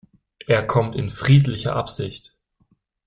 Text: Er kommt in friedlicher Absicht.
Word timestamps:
Er 0.47 0.65
kommt 0.65 0.95
in 0.95 1.11
friedlicher 1.11 1.75
Absicht. 1.75 2.35